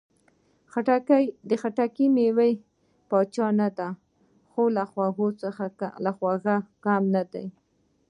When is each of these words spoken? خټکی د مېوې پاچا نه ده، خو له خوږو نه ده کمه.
خټکی 0.71 1.25
د 1.49 2.13
مېوې 2.15 2.51
پاچا 3.09 3.47
نه 3.59 3.67
ده، 3.77 3.89
خو 4.49 4.63
له 4.75 4.83
خوږو 4.91 5.27
نه 5.95 6.55
ده 6.55 6.55
کمه. 6.83 7.23